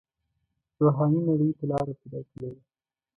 روحاني 0.83 1.19
نړۍ 1.27 1.49
ته 1.57 1.63
لاره 1.71 1.93
پیدا 1.99 2.19
کړې 2.31 2.47
ده. 2.51 2.51